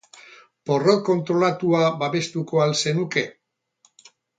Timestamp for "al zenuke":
2.67-3.29